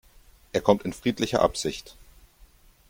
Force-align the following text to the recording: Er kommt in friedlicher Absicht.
Er 0.51 0.61
kommt 0.61 0.81
in 0.81 0.93
friedlicher 0.93 1.43
Absicht. 1.43 1.95